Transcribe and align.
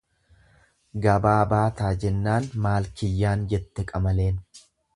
Gabaa 1.03 1.35
baataa 1.51 1.91
jennaan 2.05 2.47
maal 2.65 2.89
kiyyaan 3.03 3.45
jette 3.55 3.87
qamaleen. 3.93 4.41